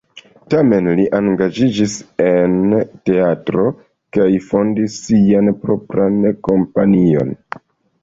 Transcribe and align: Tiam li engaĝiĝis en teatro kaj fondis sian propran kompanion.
Tiam 0.51 0.71
li 0.99 1.03
engaĝiĝis 1.17 1.97
en 2.29 2.57
teatro 3.11 3.69
kaj 4.19 4.27
fondis 4.49 4.99
sian 5.07 5.55
propran 5.63 6.23
kompanion. 6.51 7.41